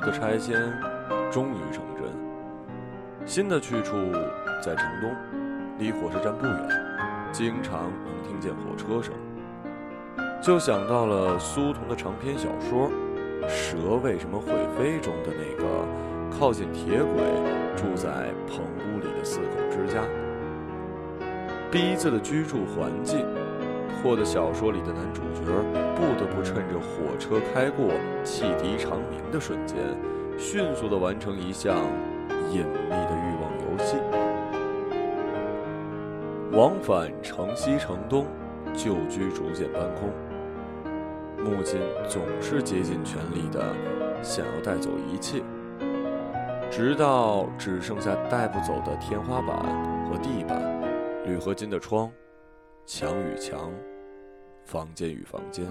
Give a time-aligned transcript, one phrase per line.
[0.00, 0.72] 的拆迁
[1.30, 3.96] 终于成真，新的去处
[4.62, 5.10] 在城东，
[5.78, 6.68] 离火车站不远，
[7.32, 9.14] 经常能听见火车声。
[10.40, 12.90] 就想到了苏童的长篇小说
[13.48, 15.64] 《蛇为什么会飞》中的那个
[16.38, 17.22] 靠近铁轨、
[17.76, 20.02] 住在棚屋里的四口之家。
[21.70, 23.26] 逼仄的居住环境，
[24.02, 25.40] 或的小说里的男主角
[25.94, 27.88] 不得不趁着火车开过、
[28.24, 29.76] 汽笛长鸣的瞬间，
[30.38, 31.76] 迅速地完成一项
[32.50, 33.96] 隐秘的欲望游戏。
[36.52, 38.26] 往返城西城东，
[38.74, 40.10] 旧居逐渐搬空。
[41.44, 43.74] 母亲总是竭尽全力的
[44.22, 45.42] 想要带走一切，
[46.70, 49.56] 直到只剩下带不走的天花板
[50.08, 50.60] 和地板。
[51.24, 52.10] 铝合金的窗，
[52.86, 53.70] 墙与墙，
[54.68, 55.66] 房间与房间，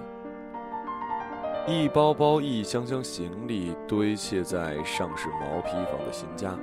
[1.68, 6.58] 一包包、一箱箱行李堆砌在上是毛坯房的新家。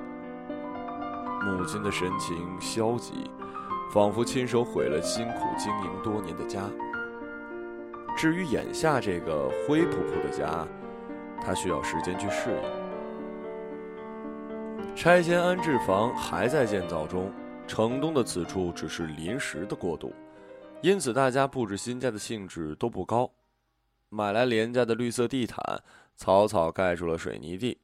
[1.44, 3.30] 母亲的神情消极，
[3.92, 6.62] 仿佛亲手毁了辛苦经营多年的家。
[8.16, 10.66] 至于眼下这个灰扑扑的家，
[11.40, 12.56] 她需要时间去适应。
[14.96, 17.30] 拆迁安置房还在建造中。
[17.66, 20.12] 城东的此处只是临时的过渡，
[20.82, 23.32] 因此大家布置新家的兴致都不高。
[24.10, 25.82] 买来廉价的绿色地毯，
[26.14, 27.80] 草草盖住了水泥地。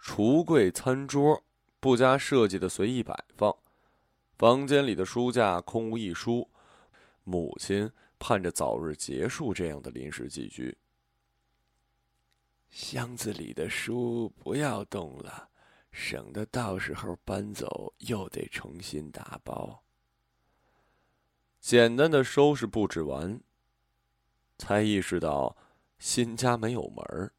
[0.00, 1.42] 橱柜、餐桌
[1.80, 3.56] 不加设计的随意摆放，
[4.36, 6.48] 房间里的书架空无一书。
[7.24, 10.76] 母亲盼着早日结束这样的临时寄居。
[12.68, 15.48] 箱子里的书不要动了。
[15.92, 19.82] 省得到时候搬走又得重新打包。
[21.62, 23.40] 简单的收拾布置完，
[24.58, 25.56] 才意识到
[25.96, 27.32] 新家没有门儿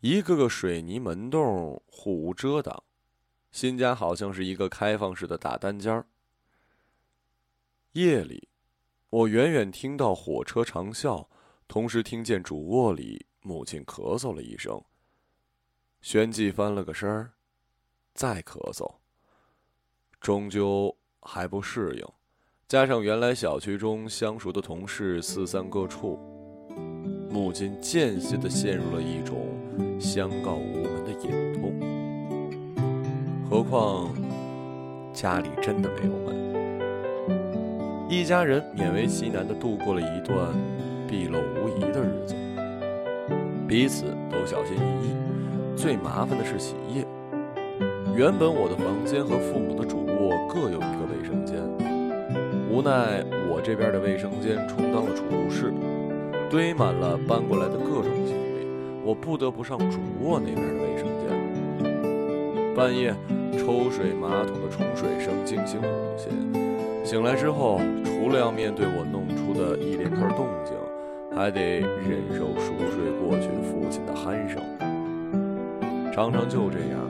[0.00, 2.84] 一个个水泥门洞互无遮挡，
[3.50, 6.06] 新家好像是一个开放式的大单间儿。
[7.92, 8.46] 夜里，
[9.08, 11.26] 我远远听到火车长啸，
[11.66, 14.84] 同时听见主卧里母亲咳嗽了一声。
[16.02, 17.32] 旋即翻了个身儿。
[18.12, 18.96] 再咳嗽，
[20.20, 22.06] 终究还不适应，
[22.70, 26.16] 加上原来小区中相熟的同事四散各处，
[27.28, 29.38] 母亲间歇地陷入了一种
[29.98, 31.74] 相告无门的隐痛。
[33.50, 34.14] 何况
[35.12, 36.32] 家里真的没有门，
[38.08, 40.54] 一家人勉为其难地度过了一段
[41.08, 42.36] 毕露无遗的日子，
[43.66, 45.16] 彼此都小心翼翼。
[45.76, 47.06] 最麻烦的是洗衣液。
[48.14, 51.58] 原本我的房间和父母的主卧各有一个卫生间，
[52.70, 55.74] 无奈我这边的卫生间充当了储物室，
[56.48, 58.64] 堆满了搬过来的各种行李，
[59.04, 62.74] 我不得不上主卧那边的卫生间。
[62.76, 63.12] 半夜
[63.58, 66.30] 抽水马桶的冲水声惊醒母亲，
[67.04, 70.76] 醒来之后，除了要面对我弄出的一连串动静，
[71.36, 74.62] 还得忍受熟睡过去父亲的鼾声，
[76.12, 77.00] 常常就这样。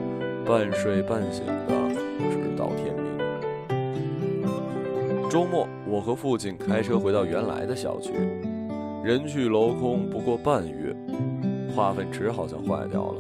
[0.46, 3.09] 半睡半醒的，直到天明。
[5.30, 8.10] 周末，我和父亲开车回到原来的小区，
[9.04, 10.92] 人去楼空不过半月，
[11.72, 13.18] 化粪池好像坏掉了，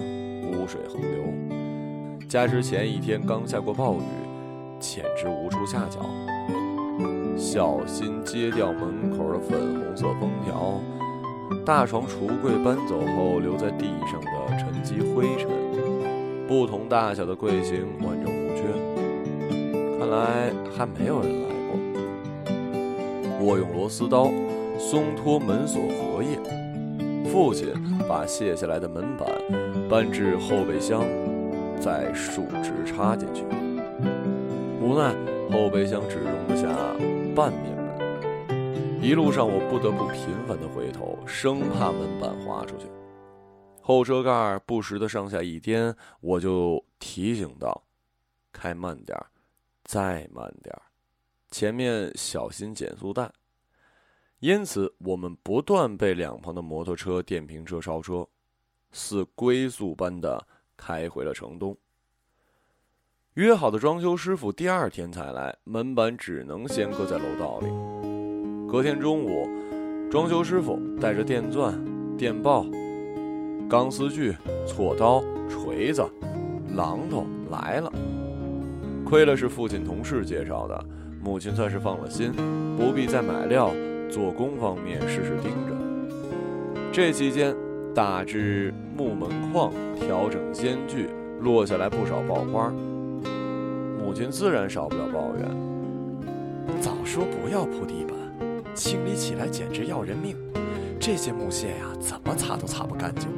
[0.50, 4.02] 污水横流，加之前一天刚下过暴雨，
[4.80, 6.00] 简直无处下脚。
[7.36, 10.80] 小心揭掉门口的粉红色封条，
[11.64, 15.48] 大床橱柜搬走后留在地上的沉积灰尘。
[16.48, 18.64] 不同大小的柜型完整无缺，
[20.00, 21.49] 看来还没有人来
[23.42, 24.30] 我用螺丝刀
[24.78, 26.38] 松脱门锁合页，
[27.32, 27.72] 父亲
[28.06, 29.26] 把卸下来的门板
[29.88, 31.02] 搬至后备箱，
[31.80, 33.42] 再竖直插进去。
[34.82, 35.14] 无奈
[35.50, 36.68] 后备箱只容得下
[37.34, 42.84] 半面门，一路上我不得不频繁地回头，生怕门板滑出去。
[43.80, 47.84] 后车盖不时的上下一颠，我就提醒道
[48.52, 49.26] ：“开慢点儿，
[49.84, 50.82] 再慢点儿，
[51.50, 53.30] 前面小心减速带。”
[54.40, 58.26] 因此，我们不断被两旁的摩托车、电瓶车超车，
[58.90, 61.76] 似龟速般的开回了城东。
[63.34, 67.66] 约好的装修师傅第二天才来，门板只能先搁在楼道里。
[68.66, 69.46] 隔天中午，
[70.10, 71.78] 装修师傅带着电钻、
[72.16, 72.64] 电报。
[73.68, 74.34] 钢丝锯、
[74.66, 76.02] 锉刀、锤子、
[76.74, 77.92] 榔头来了。
[79.04, 80.84] 亏了是父亲同事介绍的，
[81.22, 82.32] 母亲算是放了心，
[82.78, 83.72] 不必再买料、
[84.10, 85.74] 做工方面事事盯着。
[86.90, 87.54] 这期间，
[87.94, 91.08] 大至木门框调整间距，
[91.40, 92.72] 落下来不少爆花。
[93.98, 95.46] 母亲自然少不了抱怨
[96.80, 100.34] ：“早说不要铺地板，清理起来简直要人命。
[100.98, 103.28] 这些木屑呀，怎么擦都擦不干净。”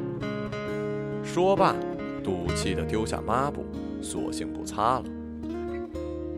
[1.21, 1.75] 说罢，
[2.23, 3.65] 赌气地丢下抹布，
[4.01, 5.03] 索性不擦了。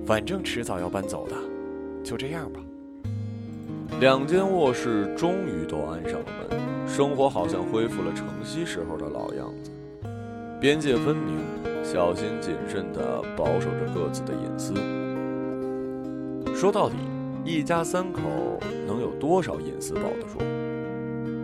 [0.06, 1.36] 反正迟早要搬走的，
[2.04, 2.60] 就这样吧。
[4.00, 9.72] 两间卧室终于都安上了门，生活好像恢复了城西时候的老样子，
[10.60, 11.40] 边界分明，
[11.84, 14.75] 小心谨慎地保守着各自的隐私。
[16.56, 16.96] 说到底，
[17.44, 18.22] 一家三口
[18.86, 20.40] 能有多少隐私保得住？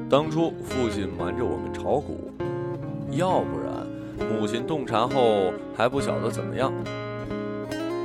[0.07, 2.29] 当初父亲瞒着我们炒股，
[3.09, 3.87] 要不然
[4.39, 6.71] 母亲洞察后还不晓得怎么样。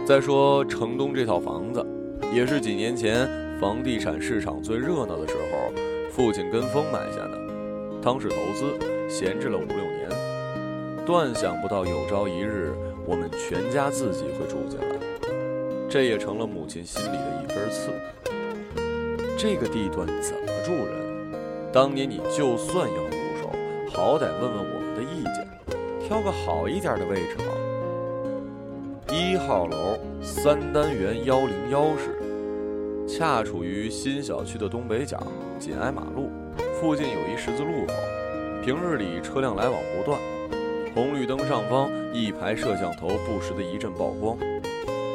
[0.06, 1.84] 再说城东这套房子，
[2.32, 3.28] 也是几年前
[3.60, 5.72] 房地产市场最热闹的时候，
[6.12, 7.36] 父亲跟风买下的。
[8.00, 8.78] 当时投资
[9.10, 10.08] 闲置了五六年，
[11.04, 12.72] 断想不到有朝一日
[13.04, 14.96] 我们全家自己会住进来，
[15.88, 17.90] 这也成了母亲心里的一根刺。
[19.36, 21.32] 这个地段怎么住人？
[21.72, 23.10] 当年你就算要入
[23.42, 23.50] 手，
[23.92, 25.48] 好歹问问我们的意见，
[26.06, 27.46] 挑个好一点的位置吧。
[29.26, 32.16] 一号楼三单元幺零幺室，
[33.08, 35.20] 恰处于新小区的东北角，
[35.58, 36.30] 紧挨马路，
[36.80, 37.92] 附近有一十字路口，
[38.64, 40.16] 平日里车辆来往不断。
[40.94, 44.38] 红绿灯上方一排摄像头，不时的一阵曝光。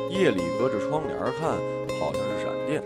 [0.09, 1.51] 夜里隔着窗帘看，
[1.97, 2.83] 好像是闪电。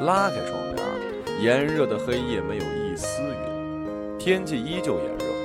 [0.00, 5.37] 拉开窗帘，炎热的黑夜没有一丝云，天气依旧炎热。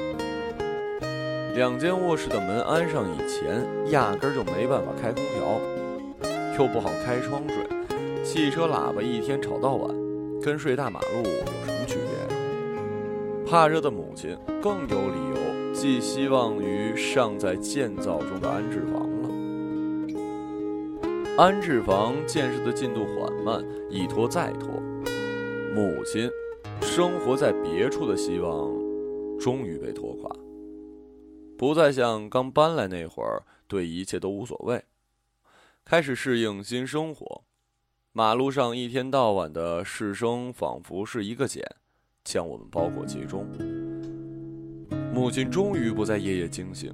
[1.55, 5.61] 两间卧室的门安上以前，压根儿就没办法开空调，
[6.57, 7.57] 又不好开窗睡，
[8.23, 9.95] 汽车喇叭一天吵到晚，
[10.41, 13.45] 跟睡大马路有什么区别？
[13.45, 19.29] 怕热的母亲更有理由寄希望于尚在建造中的安置房了。
[21.37, 24.69] 安置房建设的进度缓慢，一拖再拖，
[25.75, 26.27] 母亲
[26.81, 28.71] 生活在别处的希望
[29.39, 30.35] 终于被拖垮。
[31.57, 34.83] 不再像刚搬来那会儿，对一切都无所谓，
[35.85, 37.43] 开始适应新生活。
[38.11, 41.63] 马路上一天到晚的市声，仿佛是一个茧，
[42.23, 43.47] 将我们包裹其中。
[45.13, 46.93] 母亲终于不再夜夜惊醒。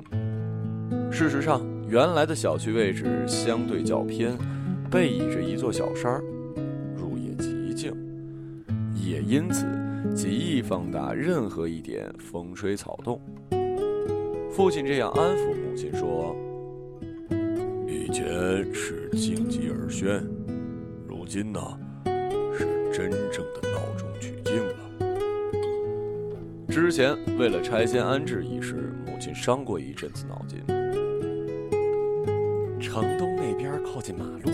[1.12, 4.38] 事实上，原来的小区位置相对较偏，
[4.91, 6.23] 背倚着一座小山儿，
[6.95, 7.94] 入夜极静，
[8.94, 9.65] 也因此
[10.15, 13.19] 极易放大任何一点风吹草动。
[14.59, 16.35] 父亲这样安抚母亲说
[17.88, 18.25] ：“以前
[18.73, 20.21] 是静极而喧，
[21.07, 21.61] 如今呢，
[22.57, 24.75] 是真正的闹中取静了。
[26.67, 30.59] 之前为了拆迁安置一事，母亲伤过一阵子脑筋。
[32.81, 34.51] 城东那边靠近马路，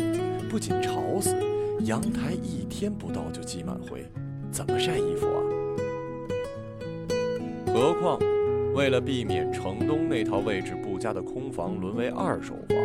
[0.52, 1.36] 不仅吵死，
[1.80, 4.06] 阳台一天不到就积满灰，
[4.52, 5.42] 怎么晒衣服啊？
[7.74, 8.20] 何况……”
[8.76, 12.78] 为了避免城东那套位置不佳的空房沦为二手房，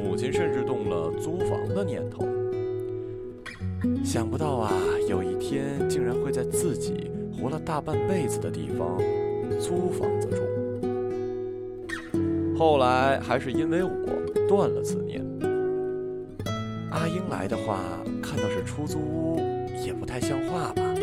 [0.00, 2.24] 母亲甚至动了租房的念头。
[4.04, 4.72] 想不到啊，
[5.08, 8.96] 有一天竟然会在自己活了大半辈子的地方
[9.58, 10.36] 租房子住。
[12.56, 13.90] 后来还是因为我
[14.48, 15.20] 断了此念。
[16.92, 17.80] 阿英来的话，
[18.22, 19.40] 看到是出租屋，
[19.84, 20.94] 也不太像话吧？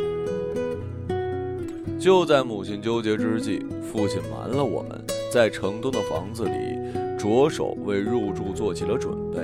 [2.00, 6.80] 就在母亲纠结之际，父亲瞒了我们，在城东的房子里
[7.20, 9.42] 着手为入住做起了准备：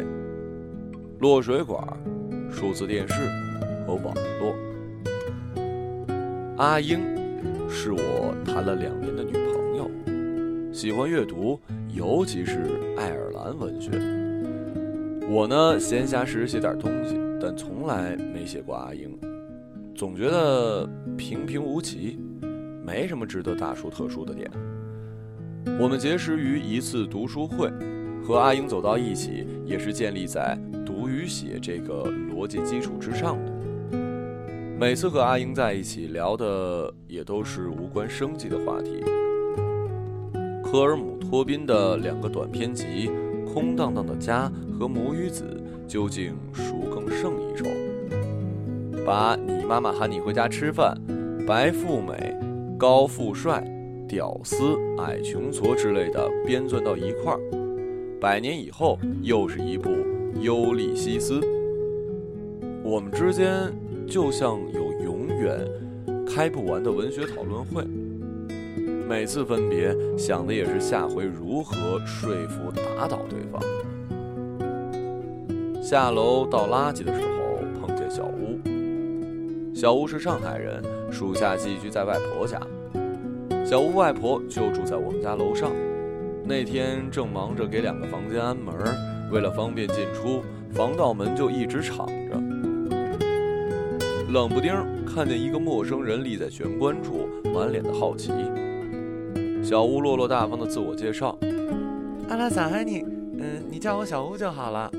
[1.20, 1.86] 落水管、
[2.50, 3.14] 数字电视
[3.86, 4.56] 和网络。
[6.56, 7.02] 阿英
[7.70, 9.92] 是我谈了两年的女朋友，
[10.72, 11.60] 喜欢阅读，
[11.94, 13.92] 尤其是爱尔兰文学。
[15.30, 19.20] 我呢，闲暇时写点东西，但从来没写过阿英，
[19.94, 22.18] 总觉得平平无奇。
[22.88, 24.50] 没什么值得大书特书的点。
[25.78, 27.70] 我们结识于一次读书会，
[28.24, 33.52] 和阿英走到一起，也是建立在读与写这个逻辑基础之上的。
[34.80, 39.04] 每次和阿英在一起聊的也都是无关生计的话题。
[40.64, 43.10] 科尔姆托宾的两个短篇集
[43.54, 45.44] 《空荡荡的家》和《母与子》
[45.86, 47.66] 究竟孰更胜一筹？
[49.06, 50.98] 把你妈妈喊你回家吃饭，
[51.46, 52.37] 白富美。
[52.78, 53.64] 高富帅、
[54.08, 57.40] 屌丝、矮穷矬之类的编纂到一块儿，
[58.22, 59.90] 百年以后又是一部
[60.40, 61.40] 《尤利西斯》。
[62.84, 63.74] 我们之间
[64.08, 65.68] 就像有永远
[66.28, 67.84] 开不完的文学讨论会。
[69.10, 73.60] 每次分别，想的也是下回如何说服打倒对方。
[75.82, 78.60] 下楼倒垃圾的时候，碰见小吴。
[79.74, 82.60] 小吴是上海人，暑假寄居在外婆家。
[83.66, 85.72] 小吴外婆就住在我们家楼上。
[86.46, 88.74] 那天正忙着给两个房间安门，
[89.32, 92.38] 为了方便进出，防盗门就一直敞着。
[94.32, 94.74] 冷不丁
[95.06, 98.32] 看见一个陌生人立在玄关处，满脸的好奇。
[99.62, 101.38] 小吴落落大方的自我介绍
[102.30, 103.04] ：“阿拉萨哈尼，
[103.38, 104.90] 嗯，你叫我小吴就好了。”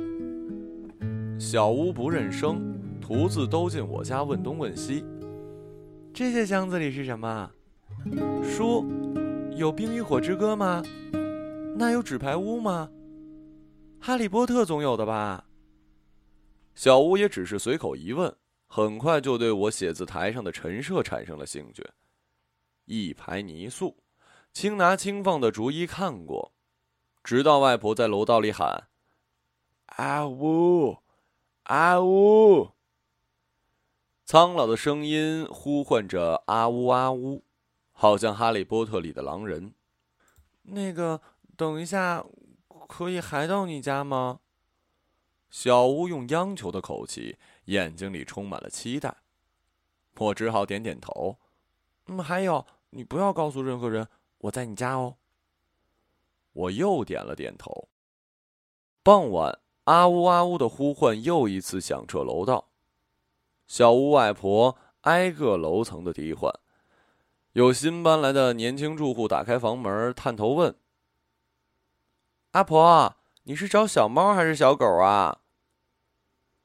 [1.38, 2.60] 小吴不认生，
[3.00, 5.04] 徒自兜进我家，问东问西。
[6.18, 7.48] 这些箱子里是什么？
[8.42, 8.84] 书？
[9.54, 10.82] 有《冰与火之歌》吗？
[11.76, 12.90] 那有纸牌屋吗？
[14.00, 15.44] 哈利波特总有的吧？
[16.74, 21.88] 小吴也只是随口一问，很快就对我写字台上的陈设产生了兴趣。
[22.86, 23.96] 一排泥塑，
[24.52, 26.52] 轻拿轻放的逐一看过，
[27.22, 28.88] 直到外婆在楼道里喊
[29.94, 30.98] ：“阿呜！”
[31.70, 32.70] 阿呜！
[34.30, 37.44] 苍老的声音呼唤着“阿呜阿呜”，
[37.92, 39.72] 好像《哈利波特》里的狼人。
[40.64, 41.22] 那个，
[41.56, 42.22] 等一下，
[42.86, 44.40] 可以还到你家吗？
[45.48, 49.16] 小屋用央求的口气，眼睛里充满了期待。
[50.18, 51.38] 我只好点点头。
[52.08, 54.06] 嗯，还有，你不要告诉任何人
[54.40, 55.16] 我在你家哦。
[56.52, 57.88] 我又点了点头。
[59.02, 59.58] 傍晚。
[59.84, 62.67] 啊呜啊呜的呼唤又一次响彻楼道，
[63.68, 66.52] 小屋外婆挨个楼层的啼唤。
[67.52, 70.74] 有新搬来的年轻住户打开房门，探头问
[72.52, 75.40] ：“阿婆，你是找小猫还是小狗啊？”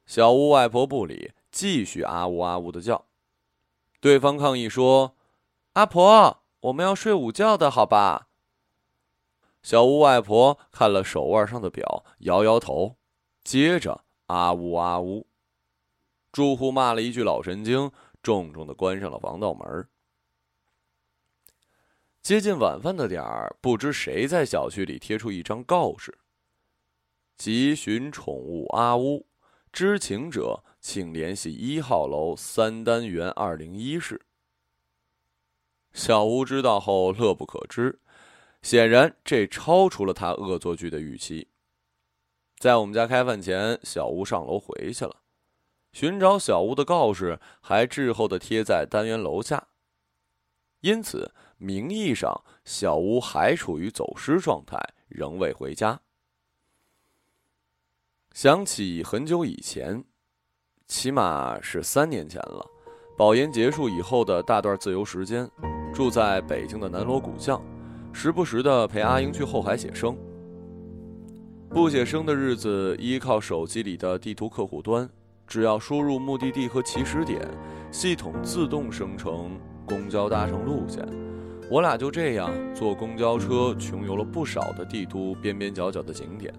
[0.05, 3.05] 小屋外婆不理，继续啊呜啊呜的叫。
[3.99, 5.15] 对方抗议说
[5.73, 8.29] ：“阿婆，我们要睡午觉的好吧？”
[9.61, 12.95] 小屋外婆看了手腕上的表，摇摇头。
[13.43, 15.25] 接着啊呜啊呜，
[16.33, 17.91] 住户骂了一句“老神经”，
[18.23, 19.87] 重重的关上了防盗门。
[22.23, 26.17] 接近晚饭的点儿，不知谁在小区里贴出一张告示
[27.37, 29.27] ：“急寻宠物阿乌，
[29.71, 34.19] 知情者请联系一号楼三单元二零一室。”
[35.93, 37.99] 小吴知道后乐不可支，
[38.63, 41.47] 显然这超出了他恶作剧的预期。
[42.57, 45.17] 在我们家开饭前，小吴上楼回去了。
[45.93, 49.67] 寻找小屋的告示还滞后的贴在单元楼下，
[50.81, 56.01] 因此名义上小屋还处于走失状态，仍未回家。
[58.33, 60.03] 想起很久以前，
[60.87, 62.65] 起码是三年前了。
[63.15, 65.47] 保研结束以后的大段自由时间，
[65.93, 67.63] 住在北京的南锣鼓巷，
[68.11, 70.17] 时不时的陪阿英去后海写生。
[71.69, 75.07] 不写生的日子，依靠手机里的地图客户端，
[75.47, 77.41] 只要输入目的地和起始点，
[77.91, 81.07] 系统自动生成公交搭乘路线。
[81.69, 86.53] 我俩就这样坐公交车穷游了不少的帝都边边角角的景点。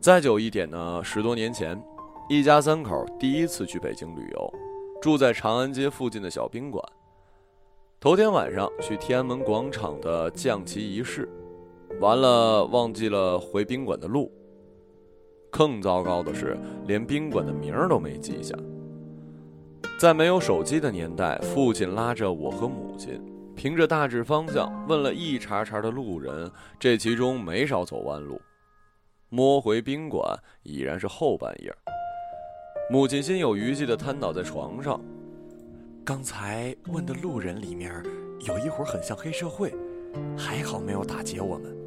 [0.00, 1.80] 再久一点呢，十多年前，
[2.28, 4.54] 一家三口第一次去北京旅游，
[5.00, 6.84] 住在长安街附近的小宾馆。
[7.98, 11.26] 头天晚上去天安门广场的降旗仪式。
[12.00, 14.30] 完了，忘记了回宾馆的路。
[15.56, 16.58] 更糟糕的是，
[16.88, 18.52] 连宾馆的名儿都没记下。
[19.96, 23.22] 在没有手机的年代，父亲拉着我和母亲，
[23.54, 28.42] 凭着大致方向问了一茬茬的路人，这其中没少走弯路。
[29.28, 31.72] 摸回宾馆已然是后半夜。
[32.90, 35.00] 母亲心有余悸地瘫倒在床上。
[36.04, 38.02] 刚才问的路人里面，
[38.40, 39.72] 有一伙很像黑社会，
[40.36, 41.83] 还好没有打劫我们。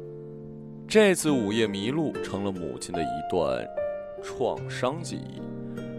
[0.88, 3.62] 这次午夜迷路成了母亲的一段
[4.22, 5.38] 创伤记忆，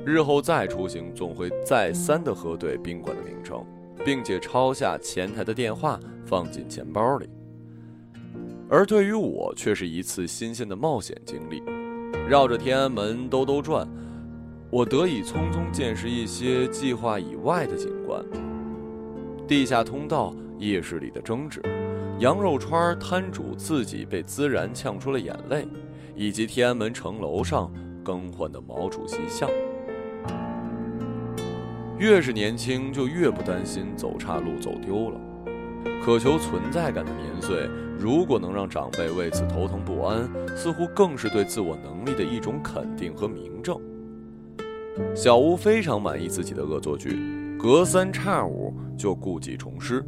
[0.03, 3.63] 日后再出行总会再三的核对宾馆的名称，
[4.03, 7.29] 并且抄下前台的电话放进钱包里。
[8.67, 11.62] 而对于我，却是一次新鲜的冒险经历，
[12.27, 13.88] 绕着天安门兜兜转，
[14.72, 18.25] 我得以匆匆见识一些计划以外的景观：
[19.48, 21.62] 地下通道、夜市里的争执。
[22.20, 25.66] 羊肉串摊主自己被孜然呛出了眼泪，
[26.18, 27.72] 以及天安门城楼上
[28.04, 29.50] 更换的毛主席像。
[31.98, 35.22] 越是年轻，就越不担心走岔路、走丢了。
[36.04, 43.80] 渴求存在感的年岁，如果能让长辈为此头疼不安，似乎更是对自我能力的一种肯定和明证。
[45.16, 47.18] 小吴非常满意自己的恶作剧，
[47.58, 50.04] 隔三差五就故技重施。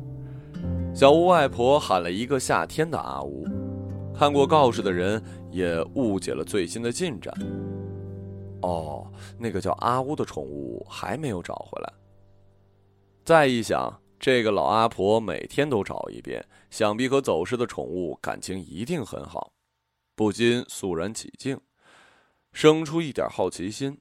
[0.94, 3.46] 小吴外婆喊了一个夏天的阿乌，
[4.14, 7.34] 看过告示的人也误解了最新的进展。
[8.62, 11.94] 哦，那个叫阿乌的宠物还没有找回来。
[13.24, 19.54] 再一想，这个老阿婆每天都找一遍，想必和走失的宠物感情一定很好，
[20.16, 21.60] 不禁肃然起敬，
[22.52, 23.98] 生出一点好奇心。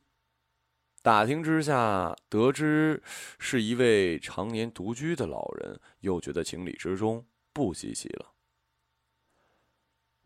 [1.02, 3.02] 打听之下，得知
[3.38, 8.32] 是一位常年独居的老人，又觉得情理之中，不稀奇了。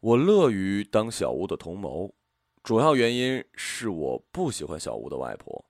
[0.00, 2.12] 我乐于当小吴的同谋，
[2.64, 5.64] 主要原因是我不喜欢小吴的外婆，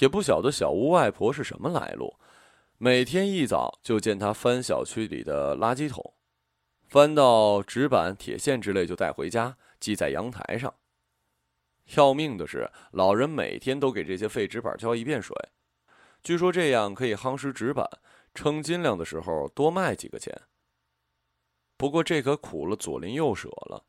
[0.00, 2.14] 也不晓得小吴外婆是什么来路。
[2.76, 6.12] 每天一早就见她翻小区里的垃圾桶，
[6.88, 10.74] 翻到纸板、铁线之类就带回家，系在阳台上。
[11.96, 15.36] 要命的是，老人每天都给这些废纸板浇一遍水，
[16.22, 17.86] 据说这样可以夯实纸板，
[18.34, 20.42] 称斤两的时候多卖几个钱。
[21.76, 23.84] 不过这可苦了左邻右舍了，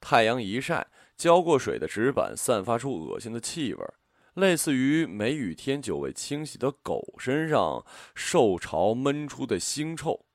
[0.00, 3.94] 太阳一晒，浇过水的纸板散发出恶心的气味，
[4.34, 10.26] 类似于梅雨天久未清洗的狗身上受潮闷出的腥臭。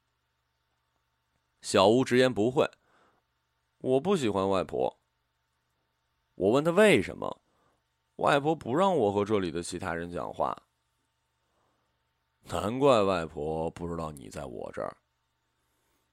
[1.61, 2.69] 小吴直言不讳
[3.79, 4.99] ：“我不喜欢外婆。”
[6.35, 7.41] 我问他为什么，
[8.17, 10.55] 外婆不让我和这里的其他人讲话。
[12.43, 14.97] 难怪外婆不知道你在我这儿。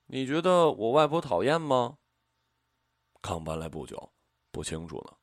[0.07, 1.99] 你觉得我外婆讨厌吗？
[3.21, 4.13] 刚搬来不久，
[4.51, 5.17] 不清楚呢。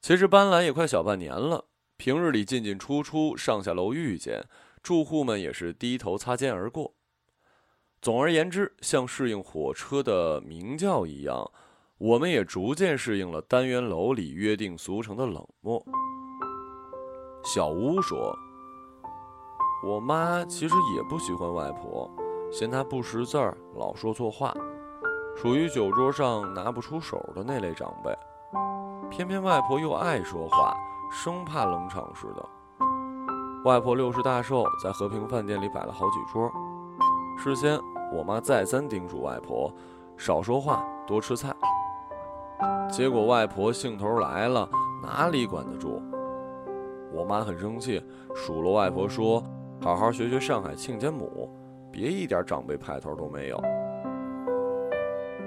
[0.00, 1.66] 其实搬来也快小半年了，
[1.96, 4.46] 平日里进进出出、上下楼遇见
[4.82, 6.94] 住户们也是低头擦肩而过。
[8.00, 11.50] 总而言之，像适应火车的鸣叫一样。
[11.98, 15.84] 我们也逐渐适应了单元楼里约定俗成的冷漠。
[17.42, 18.32] 小屋说
[19.84, 22.08] ：“我妈其实也不喜欢外婆，
[22.52, 24.54] 嫌她不识字儿，老说错话，
[25.36, 28.16] 属于酒桌上拿不出手的那类长辈。
[29.10, 30.76] 偏偏外婆又爱说话，
[31.10, 32.48] 生怕冷场似的。
[33.64, 36.48] 外婆六十大寿，在和平饭店里摆了好几桌。
[37.36, 37.76] 事先，
[38.12, 39.72] 我妈再三叮嘱外婆，
[40.16, 41.52] 少说话，多吃菜。”
[42.88, 44.68] 结果外婆兴头来了，
[45.02, 46.00] 哪里管得住？
[47.12, 48.02] 我妈很生气，
[48.34, 49.42] 数落外婆说
[49.82, 51.50] ：“好好学学上海亲家母，
[51.90, 53.58] 别一点长辈派头都没有。”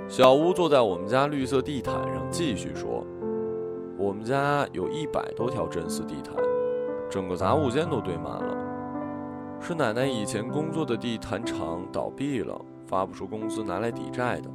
[0.10, 3.06] 小吴坐在我们家绿色地毯上，继续说
[3.97, 6.36] ：“我们家有一百多条真丝地毯，
[7.10, 8.58] 整个杂物间都堆满了。
[9.60, 14.50] 是奶奶以前工作的地毯厂倒闭了，发不出工资，拿来抵债的。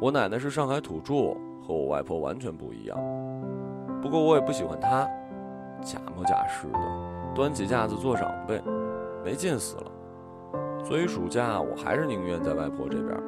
[0.00, 2.96] 我奶奶是上海土著。”和我外婆完全不一样，
[4.00, 5.04] 不过我也不喜欢她，
[5.82, 6.78] 假模假式的，
[7.34, 8.62] 端起架子做长辈，
[9.24, 9.90] 没劲死了。
[10.84, 13.20] 所以暑假我还是宁愿在外婆这边。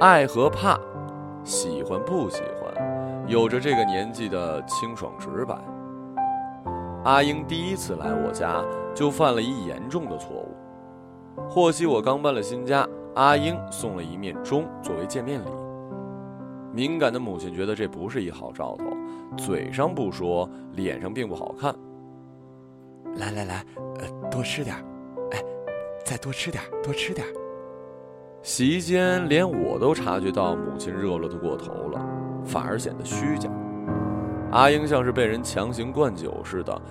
[0.00, 0.76] 爱和怕，
[1.44, 5.56] 喜欢不喜欢，有着这个年纪的清爽直白。
[7.04, 8.60] 阿英第一次来我家
[8.92, 10.48] 就犯了一严重的错误，
[11.48, 12.84] 获悉我刚搬了新家，
[13.16, 15.48] 阿英送了一面钟作为见面礼。
[16.72, 18.84] 敏感的母亲觉得这不是一好兆头，
[19.38, 21.74] 嘴上不说，脸上并不好看。
[23.16, 23.64] 来来来，
[24.00, 24.76] 呃，多吃点
[25.30, 25.42] 哎，
[26.04, 27.26] 再多吃点多吃点
[28.42, 32.06] 洗衣间连我都察觉到母亲热络的过头了，
[32.44, 33.48] 反而显得虚假。
[34.52, 36.82] 阿英像是被人强行灌酒似的，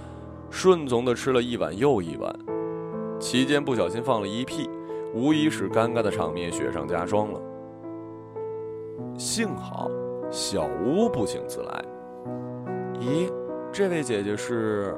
[0.50, 2.36] 顺从的吃了一碗又一碗，
[3.20, 4.68] 期间不小心放了一屁，
[5.16, 7.42] 无疑使尴尬的场面雪上加霜了。
[9.18, 9.90] 幸好，
[10.30, 11.86] 小吴不请自来。
[13.00, 13.32] 咦，
[13.72, 14.94] 这位姐姐是？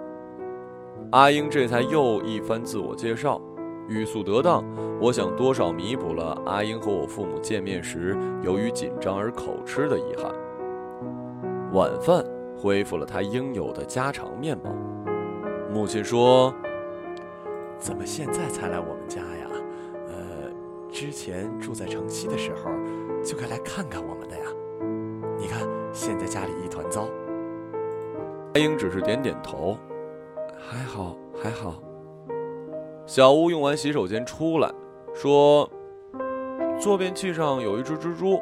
[1.12, 3.40] 阿英这才又一番自我介绍，
[3.88, 4.64] 语速得当。
[5.00, 10.34] 我想多少弥补了阿英和我父母见面时由于紧张而口吃的遗憾。
[11.74, 12.26] 晚饭
[12.58, 14.74] 恢复了他应有的家常面貌。
[15.72, 16.52] 母亲说
[17.78, 19.22] ：“怎么现在才来我们家？
[20.90, 22.72] 之前住在城西的时候。”
[23.24, 24.46] 就该来看看我们的呀！
[25.38, 27.10] 你看，现在家里一团糟。
[28.54, 29.76] 阿英只是点点头，
[30.58, 31.82] 还好，还好。
[33.06, 34.72] 小吴用完洗手间出来，
[35.14, 35.70] 说
[36.80, 38.40] ：“坐便器上有一只蜘蛛，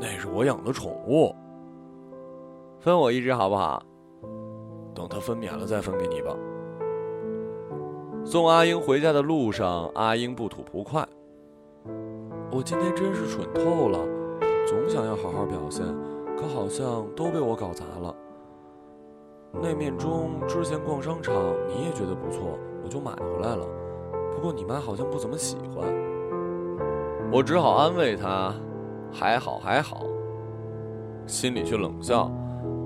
[0.00, 1.32] 那是我养的宠物，
[2.80, 3.80] 分我一只好不好？
[4.94, 6.34] 等它分娩了再分给你吧。”
[8.24, 11.06] 送阿英回家的路上，阿英不吐不快。
[12.52, 13.98] 我今天真是蠢透了，
[14.66, 15.84] 总想要好好表现，
[16.36, 18.14] 可好像都被我搞砸了。
[19.60, 21.34] 那面钟之前逛商场
[21.66, 23.66] 你也觉得不错，我就买回来了。
[24.32, 25.84] 不过你妈好像不怎么喜欢。
[27.32, 28.54] 我只好安慰她，
[29.10, 30.04] 还好还好。
[31.26, 32.30] 心里却冷笑，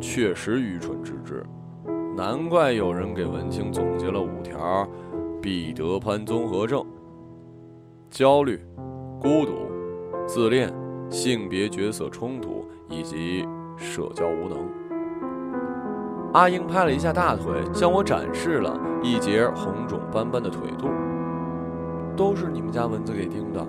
[0.00, 1.44] 确实愚蠢之至。
[2.16, 4.86] 难怪有人给文清总结了五条
[5.44, 6.82] 彼得潘综合症：
[8.08, 8.58] 焦虑、
[9.20, 9.52] 孤独、
[10.26, 10.72] 自恋、
[11.10, 14.66] 性别角色冲突以及社交无能。
[16.32, 20.88] 阿英拍了一下大腿，向我展示了一截红肿斑斑的腿肚。
[22.16, 23.60] 都是你们家蚊子给叮的。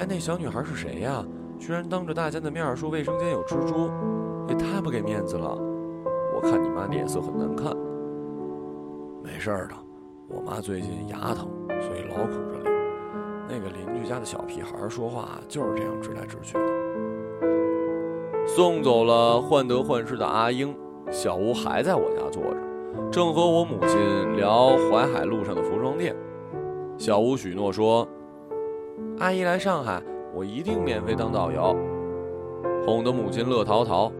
[0.00, 1.24] 哎，那小女孩是谁呀？
[1.60, 3.88] 居然当着大家的面说卫生间有蜘蛛，
[4.48, 5.56] 也太不给面子了。
[6.34, 7.72] 我看你妈脸色很难看。
[9.22, 9.76] 没事的，
[10.30, 11.48] 我妈最近牙疼，
[11.80, 12.70] 所以老苦着脸。
[13.48, 16.60] 那个邻居家的小屁孩说话就是这样直来直去的。
[18.46, 20.76] 送走了患得患失的阿英，
[21.10, 22.56] 小吴还在我家坐着，
[23.10, 26.14] 正和我母亲聊淮海路上的服装店。
[26.98, 28.06] 小吴许诺说
[29.20, 30.02] ：“阿姨来上海，
[30.34, 31.74] 我一定免费当导游。”
[32.84, 34.12] 哄得母亲乐陶陶。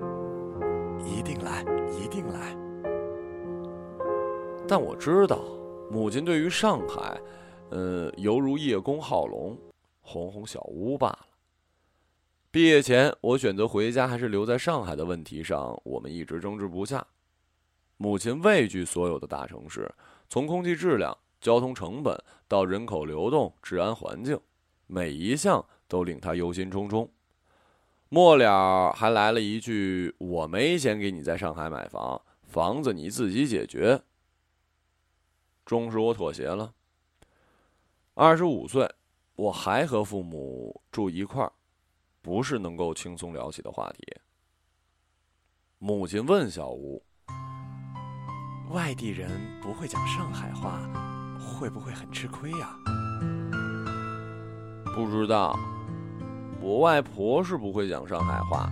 [1.05, 2.57] 一定来，一定来。
[4.67, 5.39] 但我知道，
[5.91, 7.19] 母亲对于上海，
[7.71, 9.57] 呃，犹如叶公好龙，
[10.01, 11.27] 哄哄小屋罢了。
[12.51, 17.07] 毕业前，我选择回家还是留在上海的问题上，我们一直争执不下。
[17.97, 19.91] 母亲畏惧所有的大城市，
[20.29, 24.39] 从空气质量、交通成本到人口流动、治安环境，
[24.87, 27.09] 每一项都令她忧心忡忡。
[28.11, 34.03] 末了还来了一句：“我没钱给你在上海买房，房子你自己解决。”
[35.69, 36.73] 终是我妥协了。
[38.15, 38.91] 二十五岁，
[39.37, 41.53] 我还和父母住一块儿，
[42.23, 44.03] 不是能够轻松聊起的话题。
[45.79, 47.05] 母亲问小吴
[48.73, 50.81] ：“外地人不会讲上海话，
[51.39, 52.75] 会不会很吃亏呀？”
[54.97, 55.55] 不知道，
[56.63, 58.71] 我外婆是不会讲上海话，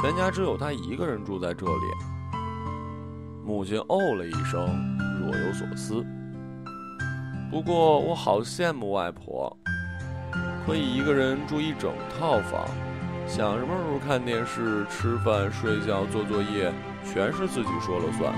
[0.00, 1.82] 全家只有她一个人住在这里。
[3.44, 4.66] 母亲哦了一声，
[5.20, 6.02] 若有所思。
[7.50, 9.56] 不过我好羡慕外婆，
[10.66, 12.66] 可以一个人住一整套房，
[13.26, 16.70] 想什么时候看电视、吃饭、睡觉、做作业，
[17.02, 18.34] 全是自己说了算，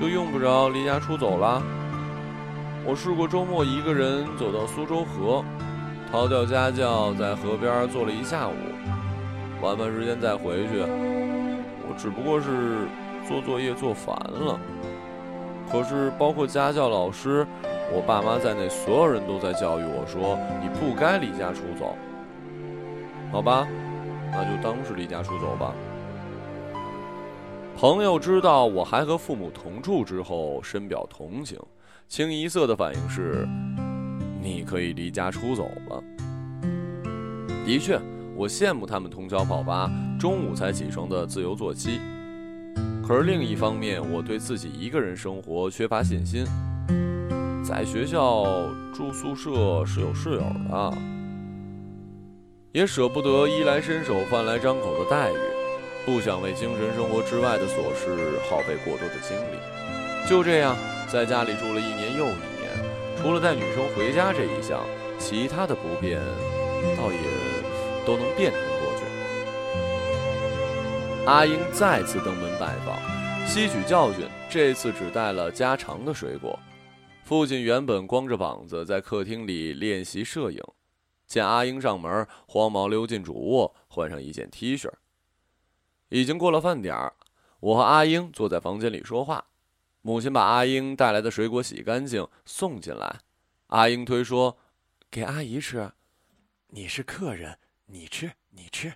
[0.00, 1.62] 就用不着离家出走啦。
[2.86, 5.44] 我试过周末一个人走到苏州河，
[6.10, 8.54] 逃掉家教，在河边坐了一下午，
[9.60, 10.80] 晚饭时间再回去。
[10.80, 12.88] 我只不过是
[13.28, 14.58] 做作业做烦了，
[15.70, 17.46] 可是包括家教老师。
[17.90, 21.96] 我爸妈在内，所有人都在教育我说：“你不该离家出走。”
[23.32, 23.66] 好吧，
[24.30, 25.74] 那就当是离家出走吧。
[27.76, 31.58] 朋友知道我还和父母同住之后，深表同情，
[32.08, 33.46] 清一色的反应是
[34.42, 36.02] ：“你可以离家出走了。”
[37.64, 37.98] 的确，
[38.34, 42.00] 我羡慕他们通宵跑吧，中午才起床的自由作息。
[43.06, 46.44] 可是另一方面，我对自己一个人生活缺乏信心。
[47.68, 48.46] 在学校
[48.94, 50.38] 住宿舍是有室友
[50.70, 50.90] 的，
[52.72, 55.36] 也舍不得衣来伸手、饭来张口的待遇，
[56.06, 59.58] 不想为精神生活之外的琐事耗费过多的精力。
[60.26, 60.74] 就这样，
[61.12, 62.72] 在家里住了一年又一年，
[63.20, 64.80] 除了带女生回家这一项，
[65.18, 66.22] 其他的不便
[66.96, 67.18] 倒也
[68.06, 69.02] 都能变通过去。
[71.26, 72.96] 阿英再次登门拜访，
[73.46, 76.58] 吸取教训，这次只带了家常的水果。
[77.28, 80.62] 父亲原本光着膀子在客厅里练习摄影，
[81.26, 84.90] 见阿英上门，慌忙溜进主卧，换上一件 T 恤。
[86.08, 87.12] 已经过了饭点儿，
[87.60, 89.44] 我和阿英坐在房间里说话。
[90.00, 93.20] 母亲把阿英带来的水果洗干净，送进来。
[93.66, 94.56] 阿英推说
[95.12, 95.92] ：“给阿姨吃，
[96.68, 98.94] 你是客人，你吃，你吃。”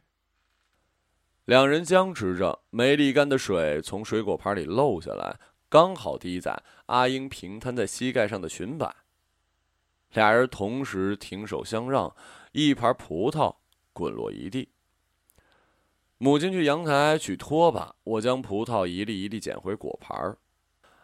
[1.44, 5.38] 两人僵持着，没沥干的水从水果盘里漏下来。
[5.68, 8.94] 刚好滴在阿英平摊在膝盖上的裙摆，
[10.12, 12.14] 俩人同时停手相让，
[12.52, 13.56] 一盘葡萄
[13.94, 14.68] 滚落一地。
[16.18, 20.36] 母亲去阳台取拖把，我将葡萄一粒一粒捡回果盘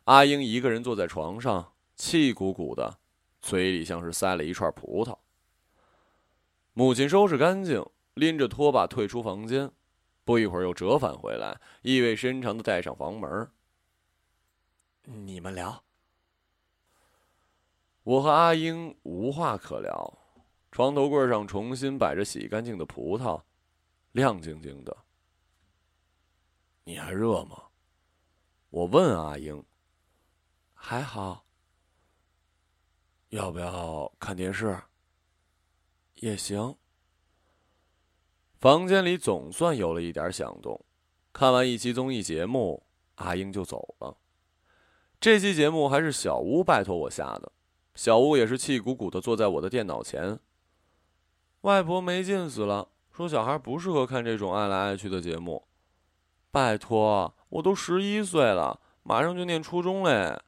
[0.05, 2.99] 阿英一个人坐在床上，气鼓鼓的，
[3.41, 5.17] 嘴里像是塞了一串葡萄。
[6.75, 9.71] 母亲收拾干净，拎着拖把退出房间，
[10.27, 13.49] 不一会儿又折返回来，意味深长的带上房门。
[15.11, 15.83] 你们聊。
[18.03, 20.19] 我和阿英无话可聊。
[20.71, 23.43] 床头柜上重新摆着洗干净的葡萄，
[24.13, 24.95] 亮晶晶的。
[26.85, 27.65] 你还热吗？
[28.69, 29.65] 我问阿英
[30.75, 31.47] ：“还好？
[33.31, 34.79] 要不要看电视？
[36.17, 36.77] 也行。”
[38.61, 40.85] 房间里总算有了一点响动。
[41.33, 44.15] 看完一期综艺节目，阿英就走了。
[45.21, 47.51] 这期节目还是小屋拜托我下的，
[47.95, 50.39] 小屋也是气鼓鼓的坐在我的电脑前。
[51.63, 55.67] 外婆没劲死了，说小孩不适合看这种爱来爱去的节目。
[56.53, 60.41] 拜托，我都十一岁了，马上就念初中嘞。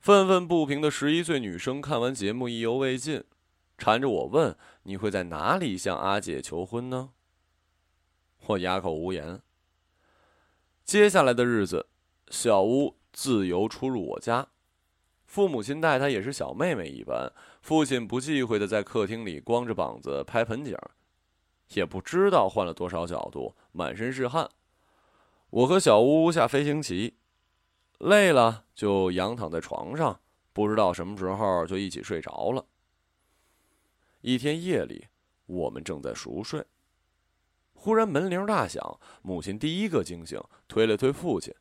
[0.00, 3.22] 愤愤不平的十一岁女生看完节目意犹未尽，
[3.78, 7.10] 缠着我问：“你会在哪里向阿姐求婚呢？”
[8.48, 9.40] 我哑口无言。
[10.84, 11.86] 接下来的日子，
[12.28, 14.48] 小屋自由出入我家，
[15.26, 17.32] 父母亲待她也是小妹妹一般。
[17.60, 20.76] 父亲不忌讳的在客厅里光着膀子拍盆景，
[21.74, 24.48] 也不知道换了多少角度，满身是汗。
[25.50, 27.18] 我和小屋下飞行棋，
[27.98, 30.20] 累了就仰躺在床上，
[30.52, 32.66] 不知道什么时候就一起睡着了。
[34.22, 35.06] 一天夜里，
[35.46, 36.64] 我们正在熟睡。
[37.74, 41.54] 忽然门铃大响，母亲第一个惊醒，推了推父亲，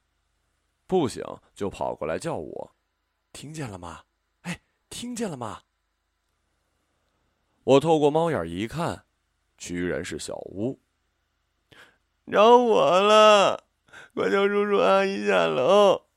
[0.92, 1.24] 不醒
[1.56, 2.76] 就跑过来叫我
[3.32, 4.02] ：“听见了吗？
[4.42, 5.62] 哎，听见了吗？”
[7.64, 9.06] 我透过猫眼一看，
[9.58, 10.82] 居然是小屋。
[12.30, 13.64] 着火了，
[14.14, 16.08] 快叫叔叔阿姨下楼！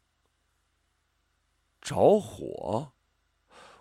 [1.80, 2.90] 着火！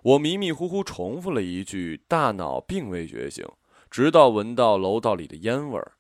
[0.04, 3.44] 我迷迷糊糊重复了一句，大脑并未觉醒，
[3.90, 5.94] 直到闻到楼道里的烟味儿。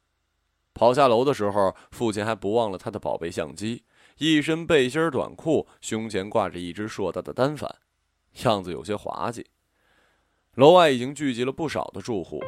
[0.75, 3.85] 跑下楼的时候，父亲还不忘了他的宝贝相机，
[4.17, 7.75] 一身背心短裤，胸前挂着一只硕大的单反，
[8.43, 9.45] 样子有些滑稽。
[10.55, 12.39] 楼外已经聚集了不少的住户，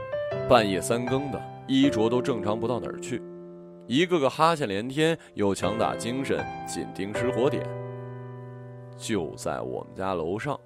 [0.47, 3.21] 半夜三更的，衣着都正常不到哪儿去，
[3.87, 7.67] 一个个哈欠连天，又强打精神，紧盯失火点。
[8.95, 10.59] 就在我们家楼上，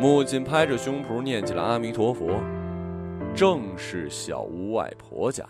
[0.00, 2.40] 母亲拍着胸脯念起了阿弥陀佛，
[3.34, 5.44] 正是小屋外婆家。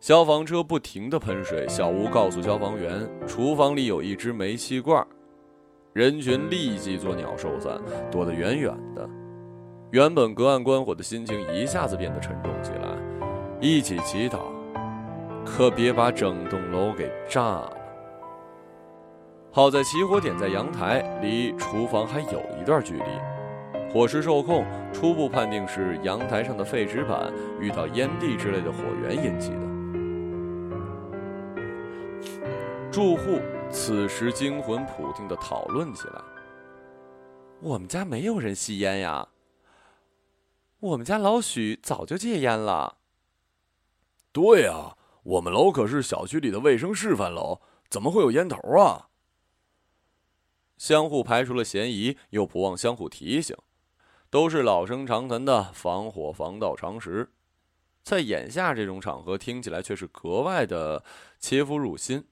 [0.00, 5.04] 消防车不停地喷水，小吴告诉消防员，厨房里有一只煤气罐。
[5.92, 9.08] 人群立即作鸟兽散，躲得远远的。
[9.90, 12.96] 原本隔岸观火的心情一下子变得沉重起来，
[13.60, 14.38] 一起祈祷，
[15.44, 17.76] 可别把整栋楼给炸了。
[19.50, 29.67] 好在起火点在阳台，离厨房还有一段距离，火势受控，初步判定是阳台上的废纸板遇到烟蒂之类的火源引起的。
[32.90, 33.38] 住户
[33.70, 36.22] 此时惊魂甫定的讨论起来
[37.60, 39.28] ：“我们家没有人吸烟呀，
[40.80, 42.96] 我们家老许早就戒烟了。
[44.32, 49.10] ”“对啊，我们楼可是小区里的卫生示范楼，怎么会有烟头啊？”
[50.78, 53.54] 相互排除了嫌疑，又不忘相互提醒，
[54.30, 57.30] 都是老生常谈的防火防盗常识，
[58.02, 61.04] 在眼下这种场合听起来却是格外的
[61.38, 62.24] 切肤入心。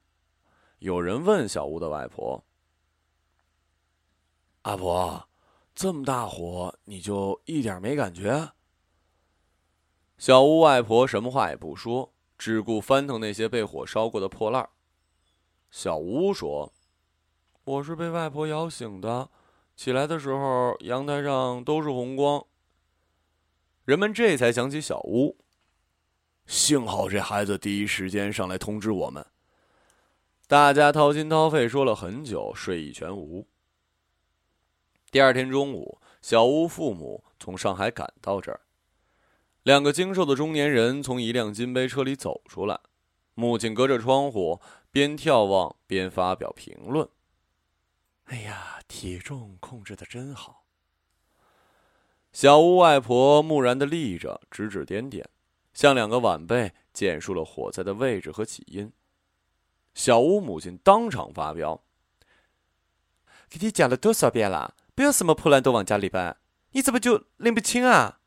[0.78, 2.44] 有人问小屋的外婆
[4.62, 5.28] ：“阿婆，
[5.74, 8.52] 这么大火，你就一点没感觉？”
[10.18, 14.68] 小屋外婆什么话也不说，只顾翻腾那些被火烧过的破烂。
[15.70, 16.72] 小屋说
[17.64, 19.30] ：“我是被外婆摇醒的，
[19.74, 22.46] 起来的时候阳台上都是红光。”
[23.84, 25.36] 人们这才想起小屋，
[26.46, 29.26] 幸好这孩子第一时间上来通知我们。
[30.48, 33.48] 大家掏心掏肺说了很久，睡意全无。
[35.10, 38.60] 第二天中午，小吴父母从上海赶到这儿，
[39.64, 42.78] 两个精瘦的中年人从一辆金杯车里走出来，
[43.34, 44.60] 母亲隔着窗户
[44.92, 47.08] 边眺望边发表评论
[48.26, 50.62] ：“哎呀，体重控制的真好。”
[52.32, 55.28] 小吴外婆木然的立着，指指点点，
[55.74, 58.92] 向两个晚辈简述了火灾的位置和起因。
[59.96, 61.82] 小吴母亲当场发飙
[63.48, 66.38] ：“给你讲了多少遍了，不要什么破烂都往家里搬，
[66.72, 68.20] 你怎么就拎不清啊？”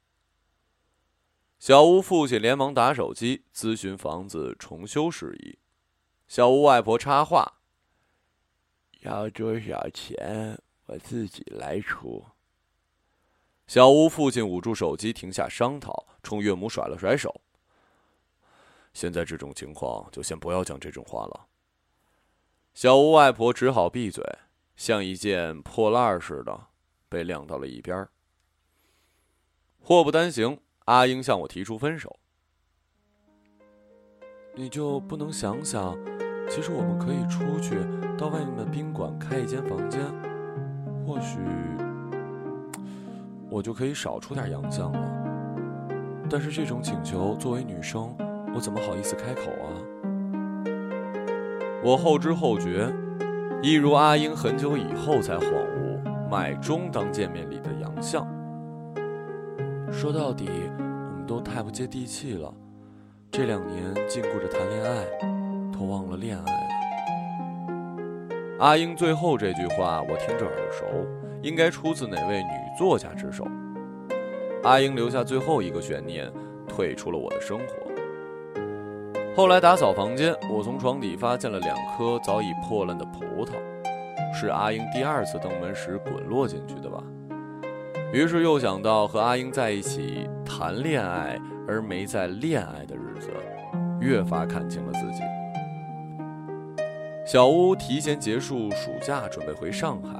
[1.60, 5.60] 小吴父亲连忙打手机咨询房子重修事宜。
[6.28, 7.60] 小吴外婆插话
[9.02, 12.26] ：“要多少钱，我自己来出。”
[13.68, 17.42] 小吴父亲捂住手机，停下商讨，冲岳母甩了甩手
[18.92, 21.46] ：“现在这种情况，就先不要讲这种话了。”
[22.82, 24.24] 小吴外婆只好闭嘴，
[24.78, 26.68] 像一件破烂似的，
[27.10, 28.08] 被晾到了一边。
[29.82, 32.18] 祸不单行，阿英向我提出分手。
[34.56, 35.94] 你就不能想想，
[36.50, 37.82] 其实我们可以出去，
[38.18, 40.00] 到外面的宾馆开一间房间，
[41.06, 41.38] 或许
[43.50, 46.30] 我就可以少出点洋相了。
[46.30, 48.16] 但是这种请求，作为女生，
[48.56, 49.68] 我怎么好意思开口啊？
[51.82, 52.94] 我后知后觉，
[53.62, 58.28] 一如阿英很久以后才恍悟，买中当见面礼的洋相。
[59.90, 62.54] 说到底，我们都太不接地气了。
[63.32, 65.06] 这两年禁锢着谈恋爱，
[65.72, 66.60] 都忘了恋爱了。
[68.60, 70.86] 阿英最后这句话我听着耳熟，
[71.42, 73.48] 应该出自哪位女作家之手？
[74.64, 76.30] 阿英留下最后一个悬念，
[76.68, 77.89] 退出了我的生活。
[79.40, 83.54] 后来打扫房间，我从床底发现了两颗早已破烂的葡萄，
[84.34, 87.02] 是阿英第二次登门时滚落进去的吧？
[88.12, 93.32] 于是又想到和阿英在一起谈恋爱而没在恋爱的日子，
[94.02, 95.24] 越发看清了自己。
[97.26, 100.20] 小屋提前结束暑假，准备回上海。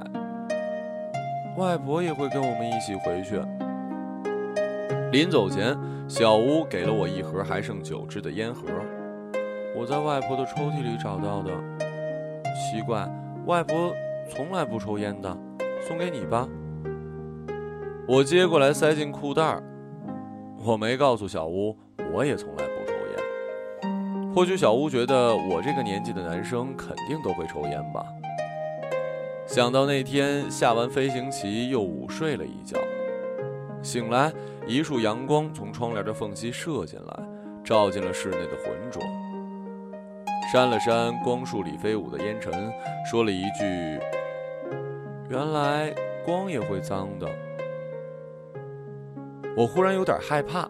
[1.58, 3.38] 外婆也会跟我们一起回去。
[5.12, 5.76] 临走前，
[6.08, 8.62] 小屋给了我一盒还剩九支的烟盒，
[9.76, 11.50] 我在外婆的抽屉里找到的。
[12.54, 13.08] 奇怪，
[13.46, 13.94] 外婆
[14.28, 15.36] 从来不抽烟的，
[15.80, 16.46] 送给你吧。
[18.06, 19.62] 我接过来塞进裤袋儿，
[20.64, 21.76] 我没告诉小屋，
[22.12, 24.34] 我也从来不抽烟。
[24.34, 28.04] 或许小屋觉得我这个年纪的男生肯定都会抽烟吧。
[29.46, 32.78] 想到那天下完飞行棋又午睡了一觉，
[33.82, 34.32] 醒来
[34.66, 37.22] 一束阳光从窗帘的缝隙射进来，
[37.64, 39.00] 照进了室内的浑浊。
[40.52, 42.52] 扇了扇光束里飞舞的烟尘，
[43.08, 44.00] 说了一句
[45.30, 47.28] ：“原来光也会脏的。”
[49.56, 50.68] 我忽然有点害怕，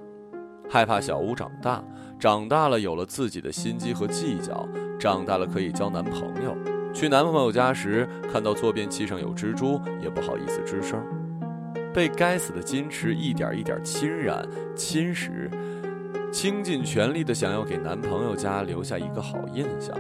[0.68, 1.82] 害怕小屋长大，
[2.18, 6.54] 长大了有了自己的心机和计较，长大了可以交男朋友。
[6.92, 11.02] 去男朋友家时，看到坐便器上有蜘蛛，也不好意思吱声。
[11.94, 15.50] 被该死的矜持一点一点侵染、侵蚀，
[16.30, 19.96] 倾尽全力的想要给男朋友家留下一个好印象。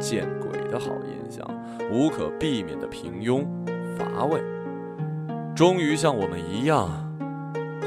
[0.00, 1.44] 见鬼的好印象，
[1.90, 3.44] 无可避免的平庸、
[3.96, 4.40] 乏味，
[5.56, 7.04] 终于像我们一样。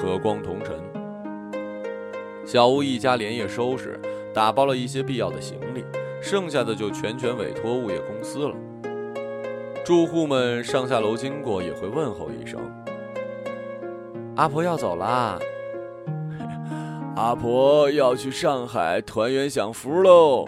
[0.02, 0.76] 和光同尘。
[2.44, 4.00] 小屋一家连夜收拾，
[4.34, 5.86] 打包了一些必要的行李，
[6.22, 8.56] 剩下的就全权委托物业公司了。
[9.86, 12.60] 住户们上下楼经过也会问候一声
[14.36, 15.38] ：“阿婆要走啦。
[17.16, 20.46] ”“阿婆要去上海团圆享福喽。”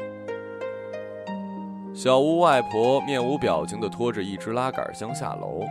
[1.94, 5.62] 小屋外婆面无表情地拖着一只拉杆箱下楼，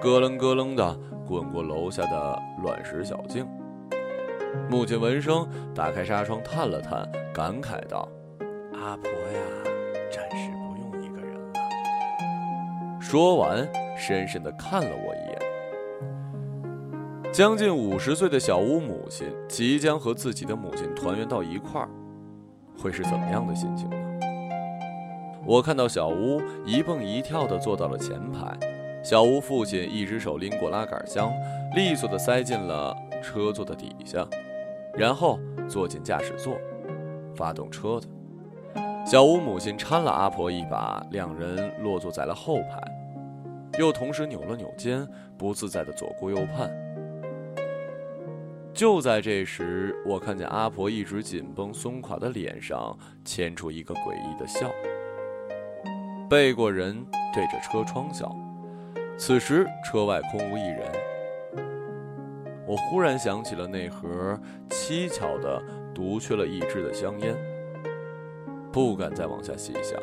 [0.00, 0.98] 咯楞咯楞的。
[1.26, 3.44] 滚过楼下的卵石小径，
[4.70, 7.04] 母亲闻声打开纱窗探了探，
[7.34, 8.08] 感慨道
[8.72, 9.40] ：“阿婆呀，
[10.08, 11.60] 暂时不用一个人了。”
[13.02, 15.45] 说完，深深的看了我一眼。
[17.36, 21.88] 将近五十岁的小吴母亲即将和自己的母亲团圆到一块儿，
[22.78, 23.96] 会是怎么样的心情呢？
[25.44, 28.58] 我看到小吴一蹦一跳的坐到了前排。
[29.04, 31.30] 小吴父亲一只手拎过拉杆箱，
[31.74, 34.26] 利索地塞进了车座的底下，
[34.94, 36.56] 然后坐进驾驶座，
[37.36, 38.08] 发动车子。
[39.04, 42.80] 小吴母亲搀了阿婆一把，两人落坐在了后排，
[43.78, 46.85] 又同时扭了扭肩，不自在地左顾右盼。
[48.76, 54.70] 就在这时，我看见阿婆一直紧绷松垮的脸上牵出一个诡异的笑，
[56.28, 56.94] 背过人
[57.32, 58.30] 对着车窗笑。
[59.16, 60.82] 此时车外空无一人，
[62.66, 65.62] 我忽然想起了那盒蹊跷的
[65.94, 67.34] 独缺了一支的香烟，
[68.70, 69.98] 不敢再往下细想，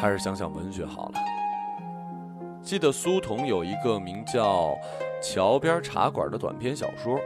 [0.00, 1.18] 还是想想文学好了。
[2.62, 4.68] 记得苏童有一个名叫
[5.20, 7.18] 《桥边茶馆》的短篇小说，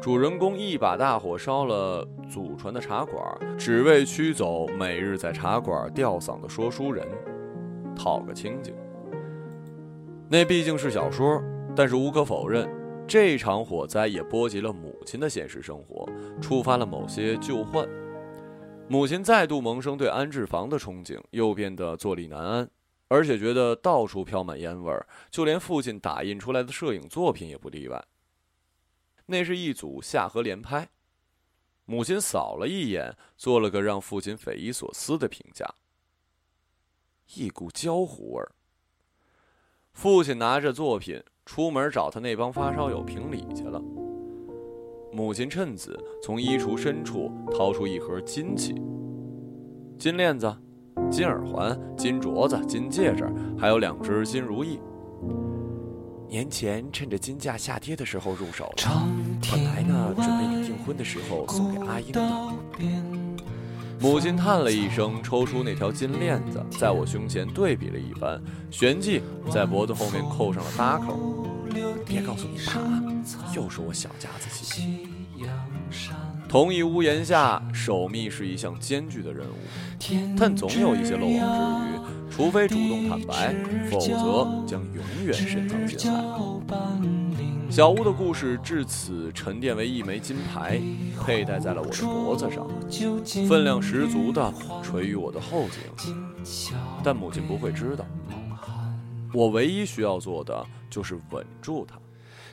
[0.00, 3.20] 主人公一把大火烧了祖传的茶馆，
[3.58, 7.04] 只为驱走每日在茶馆吊嗓的说书人，
[7.96, 8.72] 讨个清静。
[10.28, 11.42] 那毕竟是小说，
[11.74, 12.68] 但是无可否认，
[13.08, 16.08] 这场火灾也波及了母亲的现实生活，
[16.40, 17.86] 触发了某些旧患。
[18.86, 22.70] 母亲再度萌生对安置房的憧憬，又变得坐立难安，
[23.08, 28.02] 而且觉得到处飘满烟味儿，就连父亲打印出来的摄影作品也不例外。
[29.30, 30.88] 那是一组下颌连拍，
[31.84, 35.74] 母亲扫了一眼，做了个让父亲匪夷所思的评价：
[37.34, 38.50] 一股焦糊味儿。
[39.92, 43.78] 父亲拿着作品出门找他那帮发烧友评理去了。
[45.12, 48.74] 母亲趁此从衣橱深处掏出一盒金器，
[49.98, 50.56] 金链子、
[51.10, 54.80] 金耳环、金镯子、金戒指，还有两只金如意。
[56.28, 58.70] 年前趁着金价下跌的时候入手，
[59.50, 62.20] 本来呢准备你订婚的时候送给阿英的。
[63.98, 68.38] 母亲叹了一声，抽出那条金链子，在我胸前对比了一番，
[68.70, 71.46] 旋即在脖子后面扣上了搭扣。
[72.04, 73.02] 别告诉你爸，
[73.56, 75.08] 又是我小家子气。
[76.46, 79.54] 同一屋檐下，守密是一项艰巨的任务，
[80.38, 82.17] 但总有一些漏网之鱼。
[82.38, 83.52] 除非主动坦白，
[83.90, 86.22] 否则将永远深藏心海。
[87.68, 90.80] 小屋的故事至此沉淀为一枚金牌，
[91.26, 92.64] 佩戴在了我的脖子上，
[93.48, 96.14] 分量十足的垂于我的后颈。
[97.02, 98.06] 但母亲不会知道，
[99.34, 101.98] 我唯一需要做的就是稳住她，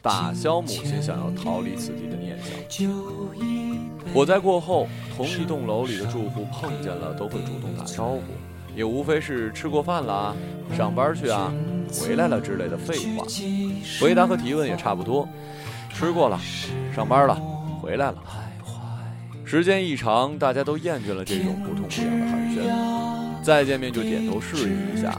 [0.02, 2.90] 打消母亲想要逃离此地的念想。
[4.12, 8.22] 火灾过后，同一栋楼里的住户碰见了都会主动打招呼。
[8.76, 10.36] 也无非是吃过饭了，
[10.76, 11.52] 上班去啊，
[12.02, 13.26] 回来了之类的废话，
[14.02, 15.28] 回答和提问也差不多。
[15.94, 16.38] 吃过了，
[16.94, 17.36] 上班了，
[17.82, 18.16] 回来了。
[19.46, 25.18] 时间一长，大家都厌倦了这种不痛不痒的寒暄，再见面就点头示意一下。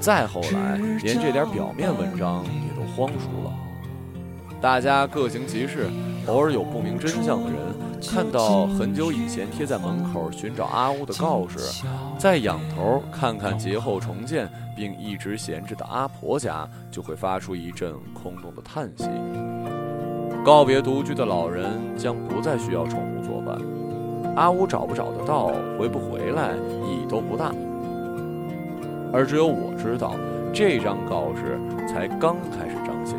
[0.00, 3.52] 再后来，连这点表面文章也都荒熟了。
[4.60, 5.90] 大家各行其事，
[6.26, 7.58] 偶尔有不明真相的人。
[8.10, 11.84] 看到很久以前贴在门口寻找阿乌的告示，
[12.18, 19.08] 再仰头看看劫后重建并一直闲置的阿婆家，就会发出一阵空洞的叹息。
[20.44, 23.58] 告别独居的老人将不再需要宠物作伴，
[24.36, 26.52] 阿乌找不找得到、回不回来
[26.86, 27.52] 意义都不大。
[29.12, 30.14] 而只有我知道，
[30.52, 33.16] 这张告示才刚开始彰显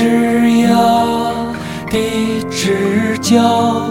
[0.00, 0.06] 枝
[0.66, 1.52] 桠，
[1.90, 3.84] 地枝角，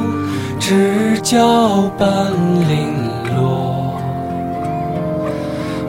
[0.59, 2.33] 枝角半
[2.67, 3.07] 零
[3.37, 3.93] 落。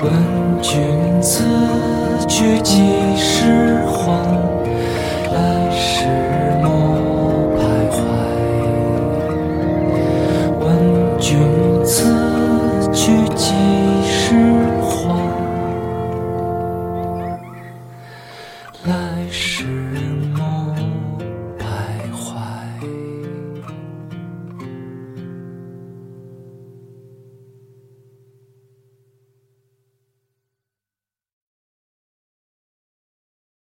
[0.03, 0.13] 问
[0.61, 0.79] 君
[1.23, 1.43] 此
[2.29, 4.50] 去几时还？